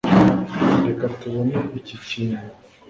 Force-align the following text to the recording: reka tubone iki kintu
reka 0.85 1.05
tubone 1.19 1.55
iki 1.79 1.95
kintu 2.07 2.39